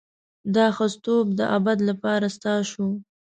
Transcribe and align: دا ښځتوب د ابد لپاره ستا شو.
دا 0.55 0.65
ښځتوب 0.77 1.25
د 1.39 1.41
ابد 1.57 1.79
لپاره 1.89 2.25
ستا 2.35 2.55
شو. 2.69 2.87